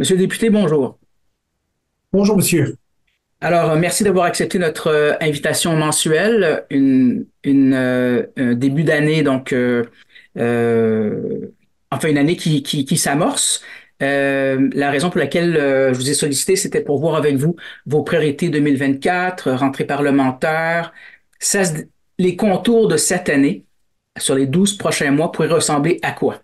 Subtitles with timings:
[0.00, 0.98] Monsieur le député, bonjour.
[2.10, 2.74] Bonjour, monsieur.
[3.42, 9.54] Alors, euh, merci d'avoir accepté notre euh, invitation mensuelle, une, euh, un début d'année, donc,
[10.34, 13.62] enfin, une année qui, qui, s'amorce.
[14.00, 15.52] la raison pour laquelle
[15.92, 20.94] je vous ai sollicité, c'était pour voir avec vous vos priorités 2024, rentrée parlementaire.
[21.38, 21.64] Ça,
[22.18, 23.66] les contours de cette année
[24.16, 26.40] sur les 12 prochains mois pourraient ressembler à quoi?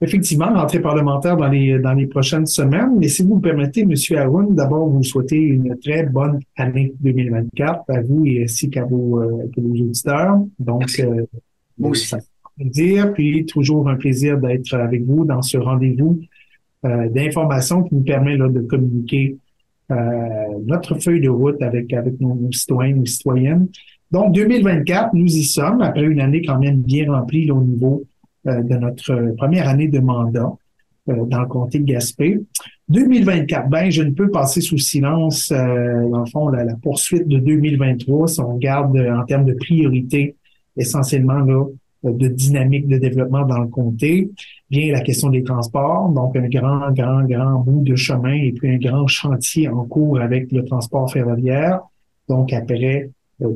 [0.00, 2.98] Effectivement, rentrée parlementaire dans les, dans les prochaines semaines.
[2.98, 3.94] Mais si vous me permettez, M.
[4.18, 9.22] Aoun, d'abord vous souhaiter une très bonne année 2024 à vous et ainsi qu'à vos,
[9.22, 10.38] euh, auditeurs.
[10.58, 11.24] Donc, euh,
[11.78, 12.08] Moi aussi.
[12.08, 12.18] Ça
[12.56, 16.20] plaisir, puis toujours un plaisir d'être avec vous dans ce rendez-vous
[16.84, 19.36] euh, d'information qui nous permet là, de communiquer
[19.90, 19.94] euh,
[20.64, 23.68] notre feuille de route avec, avec nos, nos citoyens, nos citoyennes.
[24.10, 28.04] Donc, 2024, nous y sommes, après une année quand même bien remplie là, au niveau
[28.46, 30.52] de notre première année de mandat
[31.08, 32.40] euh, dans le comté de Gaspé.
[32.88, 37.38] 2024, ben, je ne peux passer sous silence, euh, dans le fond, la, poursuite de
[37.38, 40.34] 2023, si on regarde en termes de priorité,
[40.76, 41.64] essentiellement là,
[42.02, 44.32] de dynamique de développement dans le comté,
[44.68, 48.68] vient la question des transports, donc un grand, grand, grand bout de chemin et puis
[48.68, 51.80] un grand chantier en cours avec le transport ferroviaire.
[52.28, 53.10] Donc, après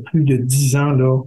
[0.05, 1.21] plus de dix ans là, euh,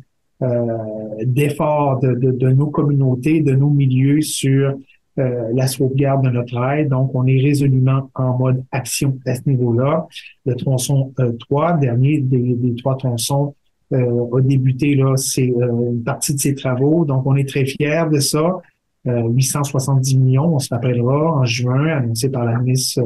[1.24, 4.74] d'efforts de, de, nos communautés, de nos milieux sur
[5.18, 6.88] euh, la sauvegarde de notre aide.
[6.88, 10.06] Donc, on est résolument en mode action à ce niveau-là.
[10.44, 13.54] Le tronçon 3, euh, dernier des, des trois tronçons,
[13.92, 17.04] a débuté là, c'est une partie de ses travaux.
[17.04, 18.58] Donc, on est très fiers de ça.
[19.04, 23.02] 870 millions, on se rappellera, en juin, annoncé par la ministre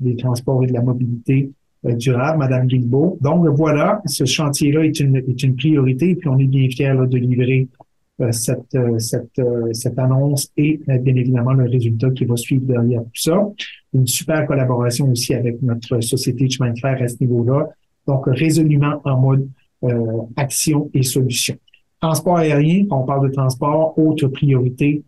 [0.00, 3.18] des Transports et de la Mobilité, euh, durable, Madame Guilbeault.
[3.20, 6.94] Donc voilà, ce chantier-là est une, est une priorité et puis on est bien fiers
[6.94, 7.68] de livrer
[8.20, 9.40] euh, cette, euh, cette,
[9.72, 13.48] cette annonce et bien évidemment le résultat qui va suivre derrière tout ça.
[13.94, 17.68] Une super collaboration aussi avec notre société chemin de fer à ce niveau-là.
[18.06, 19.48] Donc résolument en mode
[20.36, 21.56] action et solution.
[22.00, 25.02] Transport aérien, on parle de transport, autre priorité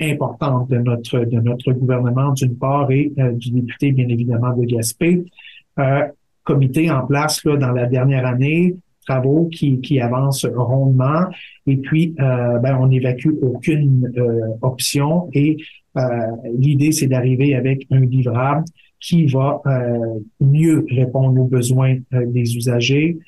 [0.00, 5.24] importante de notre de notre gouvernement d'une part et du député bien évidemment de Gaspé
[5.78, 6.02] euh,
[6.44, 8.76] comité en place là, dans la dernière année,
[9.06, 11.26] travaux qui, qui avancent rondement.
[11.66, 15.28] Et puis, euh, ben, on n'évacue aucune euh, option.
[15.32, 15.56] Et
[15.96, 16.02] euh,
[16.56, 18.64] l'idée, c'est d'arriver avec un livrable
[19.00, 19.60] qui va
[20.40, 23.18] mieux répondre aux besoins des usagers,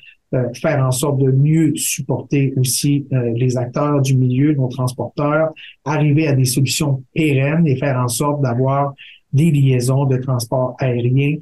[0.55, 5.49] faire en sorte de mieux supporter aussi les acteurs du milieu, nos transporteurs,
[5.85, 8.95] arriver à des solutions pérennes et faire en sorte d'avoir
[9.33, 11.39] des liaisons de transport aérien euh,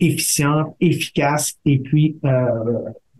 [0.00, 2.40] efficiente, efficace et puis, euh,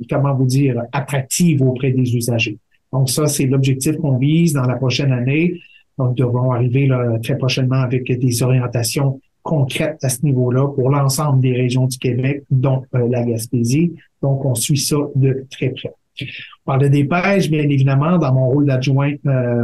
[0.08, 2.58] comment vous dire, attractive auprès des usagers.
[2.92, 5.60] Donc ça, c'est l'objectif qu'on vise dans la prochaine année.
[5.98, 10.90] Donc, nous devrons arriver là, très prochainement avec des orientations concrètes à ce niveau-là pour
[10.90, 13.94] l'ensemble des régions du Québec, dont euh, la Gaspésie.
[14.22, 15.92] Donc, on suit ça de très près.
[16.20, 16.26] On
[16.72, 19.12] parle de dépêche, bien évidemment, dans mon rôle d'adjoint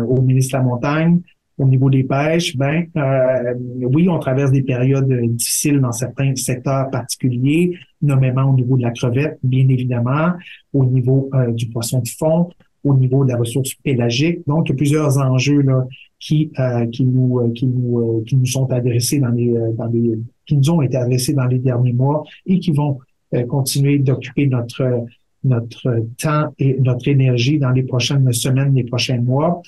[0.08, 1.20] au ministre de la Montagne,
[1.58, 6.90] au niveau des pêches, ben euh, oui, on traverse des périodes difficiles dans certains secteurs
[6.90, 10.32] particuliers, nommément au niveau de la crevette, bien évidemment,
[10.72, 12.48] au niveau euh, du poisson de fond,
[12.84, 14.40] au niveau de la ressource pélagique.
[14.46, 15.86] Donc, il y a plusieurs enjeux là,
[16.18, 17.68] qui euh, qui nous qui
[18.26, 21.58] qui nous sont adressés dans les dans les qui nous ont été adressés dans les
[21.58, 22.98] derniers mois et qui vont
[23.48, 25.06] continuer d'occuper notre
[25.44, 29.62] notre temps et notre énergie dans les prochaines semaines, les prochains mois.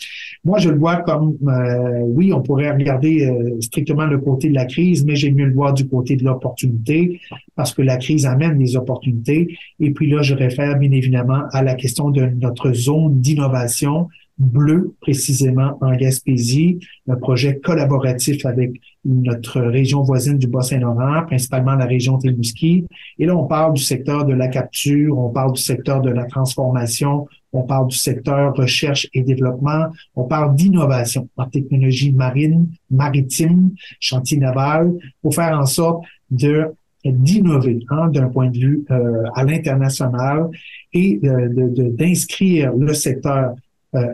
[0.45, 4.55] Moi, je le vois comme, euh, oui, on pourrait regarder euh, strictement le côté de
[4.55, 7.21] la crise, mais j'ai mieux le voir du côté de l'opportunité
[7.57, 9.57] parce que la crise amène des opportunités.
[9.81, 14.09] Et puis là, je réfère bien évidemment à la question de notre zone d'innovation
[14.39, 18.73] bleu, précisément en Gaspésie, un projet collaboratif avec
[19.05, 22.87] notre région voisine du Bas-Saint-Laurent, principalement la région Témouski.
[23.19, 26.25] Et là, on parle du secteur de la capture, on parle du secteur de la
[26.25, 29.87] transformation, on parle du secteur recherche et développement,
[30.17, 33.71] on parle d'innovation en technologie marine, maritime,
[34.01, 36.73] chantier naval, pour faire en sorte de
[37.05, 40.49] d'innover hein, d'un point de vue euh, à l'international
[40.95, 43.55] et d'inscrire de, le secteur euh,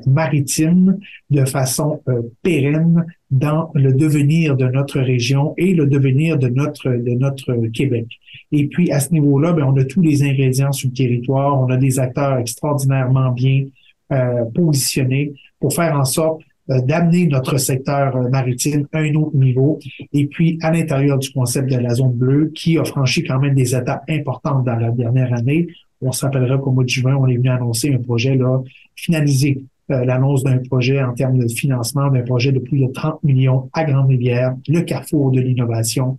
[0.06, 0.98] maritime
[1.30, 6.90] de façon euh, pérenne dans le devenir de notre région et le devenir de notre
[6.90, 8.06] de notre Québec.
[8.52, 11.70] Et puis à ce niveau-là, ben, on a tous les ingrédients sur le territoire, on
[11.70, 13.66] a des acteurs extraordinairement bien
[14.12, 19.80] euh, positionnés pour faire en sorte d'amener notre secteur maritime à un autre niveau.
[20.12, 23.54] Et puis, à l'intérieur du concept de la zone bleue, qui a franchi quand même
[23.54, 25.66] des étapes importantes dans la dernière année,
[26.00, 28.62] on se rappellera qu'au mois de juin, on est venu annoncer un projet là
[28.94, 33.68] finalisé l'annonce d'un projet en termes de financement, d'un projet de plus de 30 millions
[33.72, 36.18] à Grande-Rivière, le carrefour de l'innovation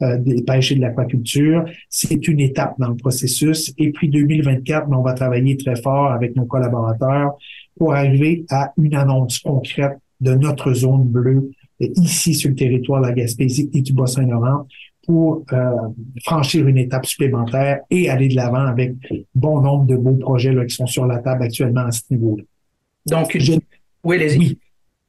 [0.00, 1.64] des pêches et de l'aquaculture.
[1.88, 3.72] C'est une étape dans le processus.
[3.78, 7.36] Et puis 2024, ben, on va travailler très fort avec nos collaborateurs
[7.78, 13.06] pour arriver à une annonce concrète de notre zone bleue ici sur le territoire de
[13.06, 14.66] la Gaspésie et du Bas-Saint-Laurent
[15.04, 15.70] pour euh,
[16.24, 18.94] franchir une étape supplémentaire et aller de l'avant avec
[19.34, 22.44] bon nombre de beaux projets qui sont sur la table actuellement à ce niveau-là.
[23.06, 23.54] Donc, je,
[24.04, 24.58] oui, les oui,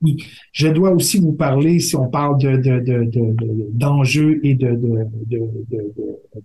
[0.04, 0.18] oui,
[0.52, 5.94] je dois aussi vous parler, si on parle de, d'enjeux de, de, de, et de,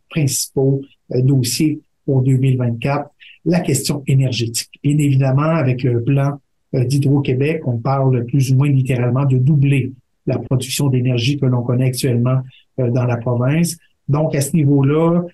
[0.08, 0.80] principaux
[1.12, 3.10] euh, dossiers pour 2024,
[3.44, 4.70] la question énergétique.
[4.82, 6.38] Bien évidemment, avec le plan
[6.74, 9.92] euh, d'Hydro-Québec, on parle plus ou moins littéralement de doubler
[10.26, 12.40] la production d'énergie que l'on connaît actuellement
[12.78, 13.76] euh, dans la province.
[14.08, 15.24] Donc, à ce niveau-là,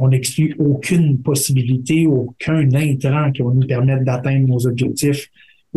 [0.00, 5.28] on n'exclut aucune possibilité, aucun intrant qui va nous permettre d'atteindre nos objectifs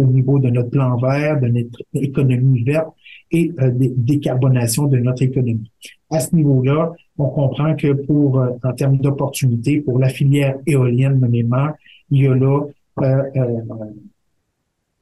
[0.01, 2.89] au niveau de notre plan vert, de notre économie verte
[3.31, 5.71] et euh, décarbonation de notre économie.
[6.09, 11.19] À ce niveau-là, on comprend que pour, euh, en termes d'opportunités, pour la filière éolienne
[11.19, 11.69] nommément,
[12.09, 12.65] il y a là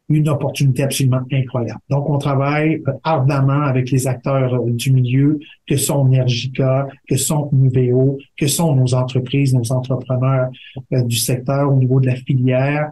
[0.10, 1.80] une opportunité absolument incroyable.
[1.90, 7.16] Donc, on travaille euh, ardemment avec les acteurs euh, du milieu, que sont Nergica, que
[7.16, 10.50] sont Nuveo, que sont nos entreprises, nos entrepreneurs
[10.94, 12.92] euh, du secteur au niveau de la filière,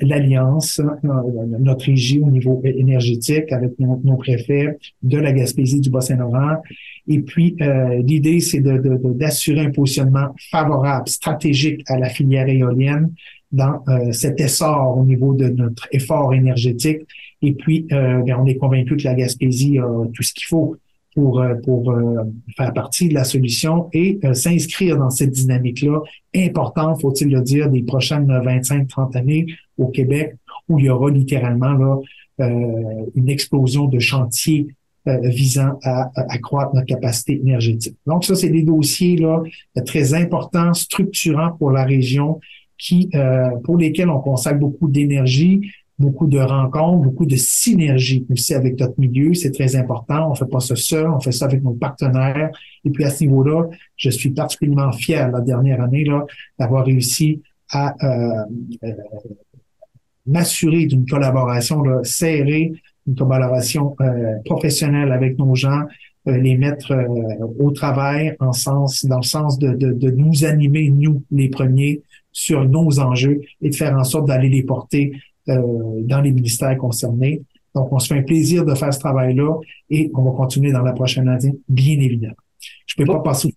[0.00, 6.62] l'Alliance, notre régie au niveau énergétique avec nos, préfets de la Gaspésie du Bas-Saint-Laurent.
[7.08, 7.56] Et puis,
[8.02, 13.10] l'idée, c'est d'assurer de, un positionnement favorable, stratégique à la filière éolienne
[13.52, 17.02] dans euh, cet essor au niveau de notre effort énergétique.
[17.42, 20.76] Et puis, euh, ben, on est convaincu que la Gaspésie a tout ce qu'il faut
[21.14, 21.94] pour, euh, pour
[22.56, 26.00] faire partie de la solution et s'inscrire dans cette dynamique-là
[26.34, 29.46] importante, faut-il le dire, des prochaines 25-30 années
[29.78, 30.34] au Québec,
[30.68, 32.00] où il y aura littéralement là,
[33.14, 34.66] une explosion de chantiers
[35.06, 37.96] visant à, accroître notre capacité énergétique.
[38.06, 39.42] Donc ça, c'est des dossiers là
[39.86, 42.40] très importants, structurants pour la région
[42.78, 45.60] qui, euh, pour lesquels on consacre beaucoup d'énergie,
[45.98, 49.32] beaucoup de rencontres, beaucoup de synergie aussi avec notre milieu.
[49.34, 50.30] C'est très important.
[50.30, 52.50] On fait pas ça seul, on fait ça avec nos partenaires.
[52.84, 53.64] Et puis à ce niveau-là,
[53.96, 56.24] je suis particulièrement fier la dernière année là
[56.58, 57.40] d'avoir réussi
[57.70, 58.44] à euh,
[58.84, 58.92] euh,
[60.26, 62.72] m'assurer d'une collaboration là, serrée,
[63.06, 63.96] une collaboration
[64.44, 65.82] professionnelle avec nos gens,
[66.26, 66.92] les mettre
[67.58, 72.02] au travail en sens, dans le sens de, de, de nous animer, nous, les premiers,
[72.36, 75.12] sur nos enjeux et de faire en sorte d'aller les porter
[75.48, 75.62] euh,
[76.02, 77.40] dans les ministères concernés.
[77.74, 79.54] Donc, on se fait un plaisir de faire ce travail-là
[79.88, 82.34] et on va continuer dans la prochaine année, bien évidemment.
[82.86, 83.54] Je ne peux pas passer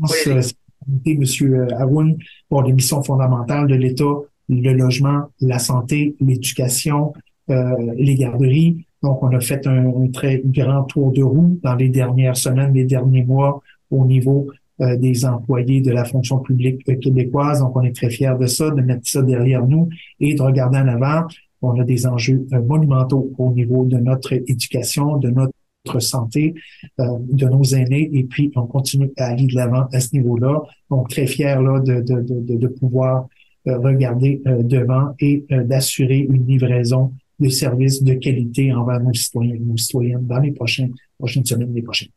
[0.00, 1.16] oui.
[1.18, 2.16] Monsieur Aoun,
[2.48, 4.14] pour les missions fondamentales de l'État,
[4.60, 7.12] le logement, la santé, l'éducation,
[7.50, 8.86] euh, les garderies.
[9.02, 12.84] Donc, on a fait un, très grand tour de roue dans les dernières semaines, les
[12.84, 13.60] derniers mois
[13.90, 14.48] au niveau
[14.80, 17.60] euh, des employés de la fonction publique québécoise.
[17.60, 19.88] Donc, on est très fiers de ça, de mettre ça derrière nous
[20.20, 21.26] et de regarder en avant.
[21.62, 25.52] On a des enjeux euh, monumentaux au niveau de notre éducation, de notre
[25.98, 26.54] santé,
[26.96, 30.62] de nos aînés, et puis on continue à aller de l'avant à ce niveau-là.
[30.90, 33.26] Donc, très fiers là, de pouvoir
[33.66, 37.12] regarder devant et d'assurer une livraison
[37.42, 41.74] de services de qualité envers nos citoyens et nos citoyennes dans les prochaines, prochaines semaines,
[41.74, 42.10] les prochaines.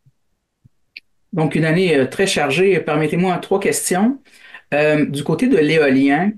[1.33, 2.79] Donc, une année euh, très chargée.
[2.79, 4.19] Permettez-moi trois questions.
[4.73, 6.31] Euh, du côté de l'éolien,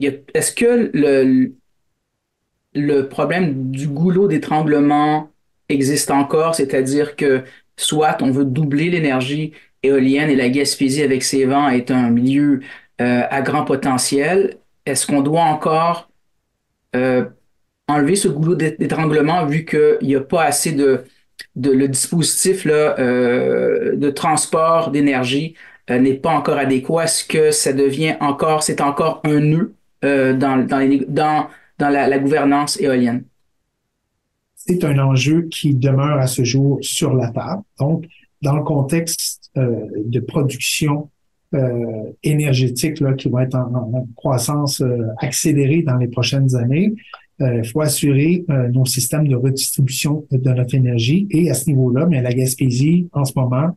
[0.00, 1.52] est-ce que le,
[2.74, 5.30] le problème du goulot d'étranglement
[5.68, 7.42] existe encore, c'est-à-dire que
[7.76, 9.52] soit on veut doubler l'énergie
[9.82, 12.60] éolienne et la Gaspésie avec ses vents est un milieu
[13.00, 14.58] euh, à grand potentiel.
[14.86, 16.08] Est-ce qu'on doit encore
[17.90, 21.04] enlever ce goulot d'étranglement vu qu'il n'y a pas assez de,
[21.56, 25.54] le dispositif là, euh, de transport d'énergie
[25.90, 30.34] euh, n'est pas encore adéquat, est-ce que ça devient encore, c'est encore un nœud euh,
[30.34, 33.24] dans, dans, la, gouvernance éolienne?
[34.54, 37.62] C'est un enjeu qui demeure à ce jour sur la table.
[37.78, 38.04] Donc,
[38.40, 41.10] dans le contexte euh, de production
[41.54, 44.82] euh, énergétique là, qui va être en, croissance
[45.18, 46.94] accélérée dans les prochaines années,
[47.40, 51.26] il euh, faut assurer euh, nos systèmes de redistribution de notre énergie.
[51.30, 53.74] Et à ce niveau-là, mais la Gaspésie, en ce moment,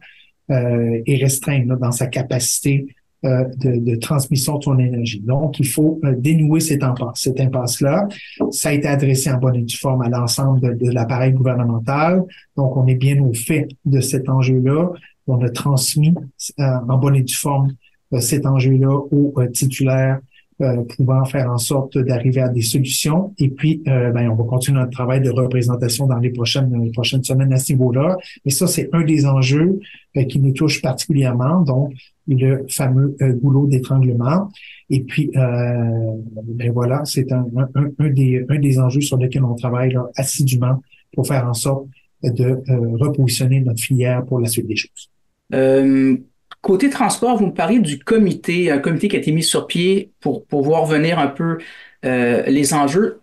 [0.51, 2.85] euh, est restreinte dans sa capacité
[3.25, 5.21] de, de, transmission de son énergie.
[5.21, 7.21] Donc, il faut dénouer cette impasse.
[7.21, 8.09] Cette impasse-là,
[8.51, 12.21] ça a été adressé en bonne et due forme à l'ensemble de l'appareil gouvernemental.
[12.57, 14.91] Donc, on est bien au fait de cet enjeu-là.
[15.27, 16.13] On a transmis
[16.57, 17.73] en bonne et due forme
[18.19, 20.19] cet enjeu-là aux titulaires
[20.61, 23.33] euh, pouvant faire en sorte d'arriver à des solutions.
[23.39, 27.23] Et puis, euh, ben, on va continuer notre travail de représentation dans les prochaines, prochaines
[27.23, 28.17] semaines à ce niveau-là.
[28.45, 29.79] Mais ça, c'est un des enjeux
[30.15, 31.93] euh, qui nous touche particulièrement, donc
[32.27, 34.51] le fameux goulot d'étranglement.
[34.89, 39.55] Et puis, ben voilà, c'est un, un, un, des, un des enjeux sur lesquels on
[39.55, 40.81] travaille là, assidûment
[41.13, 41.87] pour faire en sorte
[42.23, 42.61] de
[42.97, 45.09] repositionner notre filière pour la suite des choses.
[46.63, 50.13] Côté transport, vous me parlez du comité, un comité qui a été mis sur pied
[50.21, 51.57] pour, pour voir venir un peu
[52.05, 53.19] euh, les enjeux.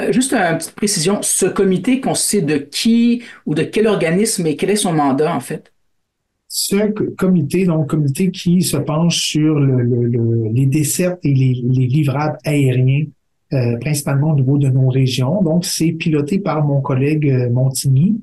[0.00, 4.54] Euh, juste une petite précision, ce comité consiste de qui ou de quel organisme et
[4.54, 5.72] quel est son mandat en fait?
[6.46, 6.76] Ce
[7.16, 13.06] comité, donc comité qui se penche sur le, les dessertes et les, livrables aériens,
[13.54, 15.42] euh, principalement au niveau de nos régions.
[15.42, 18.20] Donc, c'est piloté par mon collègue Montigny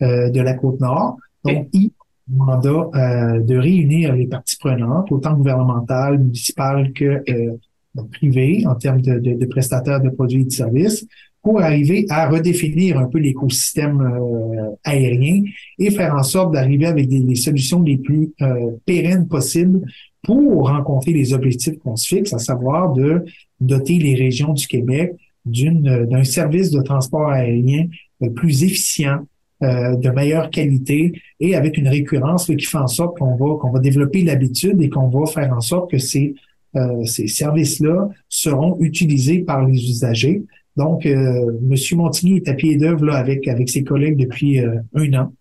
[0.00, 1.16] de la Côte-Nord.
[1.44, 1.90] Donc, il
[2.30, 7.56] mandat euh, de réunir les parties prenantes, autant gouvernementales, municipales que euh,
[8.12, 11.06] privées, en termes de, de, de, prestataires de produits et de services,
[11.42, 15.42] pour arriver à redéfinir un peu l'écosystème euh, aérien
[15.78, 19.80] et faire en sorte d'arriver avec des, solutions les plus euh, pérennes possibles
[20.22, 23.24] pour rencontrer les objectifs qu'on se fixe, à savoir de
[23.58, 25.14] doter les régions du Québec
[25.46, 27.86] d'une d'un service de transport aérien
[28.36, 29.20] plus efficient,
[29.62, 33.70] euh, de meilleure qualité et avec une récurrence qui fait en sorte qu'on va qu'on
[33.70, 36.34] va développer l'habitude et qu'on va faire en sorte que ces
[36.76, 40.42] euh, ces services-là seront utilisés par les usagers.
[40.76, 45.12] Donc, euh, Monsieur Montigny est à pied d'œuvre avec avec ses collègues depuis euh, un
[45.14, 45.32] an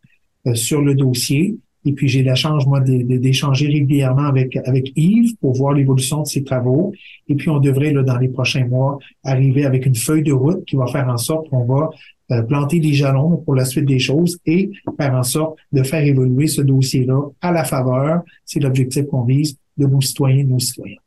[0.55, 1.57] sur le dossier.
[1.85, 6.27] Et puis j'ai la chance, moi, d'échanger régulièrement avec, avec Yves pour voir l'évolution de
[6.27, 6.93] ses travaux.
[7.27, 10.65] Et puis on devrait, là, dans les prochains mois, arriver avec une feuille de route
[10.65, 11.89] qui va faire en sorte qu'on va
[12.31, 14.69] euh, planter des jalons pour la suite des choses et
[14.99, 19.57] faire en sorte de faire évoluer ce dossier-là à la faveur, c'est l'objectif qu'on vise,
[19.77, 20.97] de nos citoyens et de nos citoyens.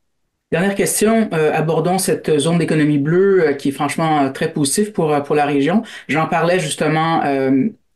[0.50, 5.14] Dernière question, euh, abordons cette zone d'économie bleue euh, qui est franchement très positive pour,
[5.22, 5.82] pour la région.
[6.08, 7.22] J'en parlais justement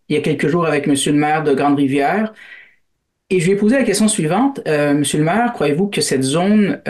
[0.08, 2.32] il y a quelques jours avec Monsieur le maire de Grande-Rivière.
[3.28, 4.60] Et je lui ai posé la question suivante.
[4.66, 6.80] Monsieur le maire, croyez-vous que cette zone,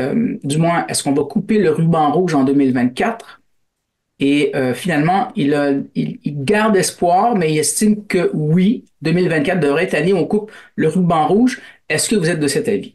[0.45, 3.41] du moins, est-ce qu'on va couper le ruban rouge en 2024
[4.19, 9.93] et euh, finalement, il, il, garde espoir, mais il estime que oui, 2024 devrait être
[9.93, 11.61] l'année où on coupe le ruban rouge.
[11.89, 12.95] Est-ce que vous êtes de cet avis?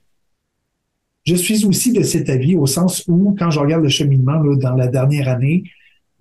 [1.24, 4.56] Je suis aussi de cet avis au sens où, quand je regarde le cheminement là,
[4.56, 5.64] dans la dernière année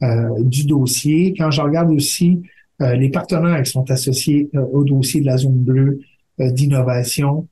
[0.03, 2.43] euh, du dossier, quand je regarde aussi
[2.83, 6.01] euh, les partenaires qui sont associés au dossier de la zone bleue
[6.39, 7.47] d'innovation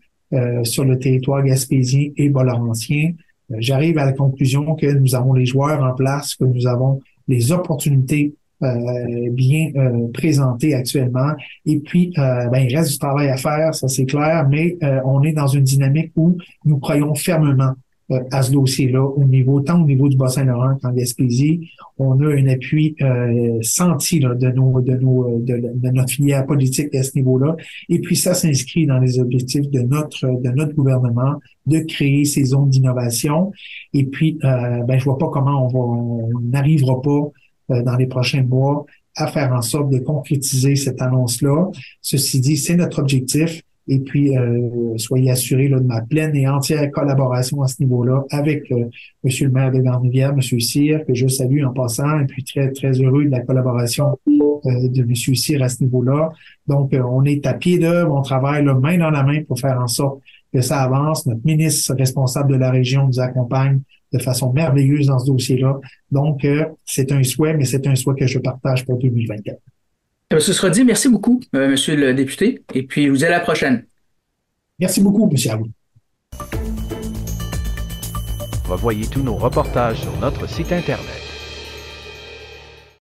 [0.62, 3.12] sur le territoire gaspésien et bolorantien,
[3.50, 7.52] j'arrive à la conclusion que nous avons les joueurs en place, que nous avons les
[7.52, 11.30] opportunités euh, bien euh, présentées actuellement.
[11.64, 15.22] Et puis, euh, ben, il reste du travail à faire, ça c'est clair, mais on
[15.22, 17.74] est dans une dynamique où nous croyons fermement
[18.30, 21.70] à ce dossier-là, au niveau, tant au niveau du Bas-Saint-Laurent qu'en Gaspésie.
[21.98, 22.96] On a un appui
[23.60, 27.56] senti de, nos, de, nos, de, notre filière politique à ce niveau-là.
[27.88, 31.38] Et puis, ça s'inscrit dans les objectifs de notre, de notre gouvernement
[31.68, 33.52] de créer ces zones d'innovation.
[33.92, 37.30] Et puis, euh, ben, je vois pas comment on va, on n'arrivera pas
[37.70, 38.86] euh, dans les prochains mois
[39.16, 41.70] à faire en sorte de concrétiser cette annonce-là.
[42.00, 43.62] Ceci dit, c'est notre objectif.
[43.88, 48.22] Et puis, euh, soyez assurés là, de ma pleine et entière collaboration à ce niveau-là
[48.30, 48.84] avec euh,
[49.24, 52.70] Monsieur le maire de Grande-Rivière, Monsieur Cyr, que je salue en passant, et puis très,
[52.70, 56.30] très heureux de la collaboration euh, de Monsieur Cyr à ce niveau-là.
[56.66, 59.80] Donc, on est à pied d'œuvre, on travaille là, main dans la main pour faire
[59.80, 60.20] en sorte
[60.52, 61.24] que ça avance.
[61.26, 63.80] Notre ministre responsable de la région nous accompagne
[64.12, 65.78] de façon merveilleuse dans ce dossier-là.
[66.10, 66.46] Donc,
[66.84, 69.58] c'est un souhait, mais c'est un souhait que je partage pour 2024.
[70.30, 70.84] Ce sera dit.
[70.84, 72.62] Merci beaucoup, euh, Monsieur le député.
[72.74, 73.86] Et puis, je vous dis à la prochaine.
[74.78, 75.68] Merci beaucoup, Monsieur Abou.
[78.68, 81.17] Revoyez tous nos reportages sur notre site Internet